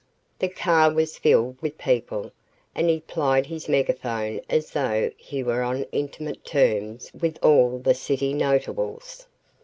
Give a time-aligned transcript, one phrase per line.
[0.39, 2.31] The car was filled with people
[2.73, 7.93] and he plied his megaphone as though he were on intimate terms with all the
[7.93, 9.27] city's notables.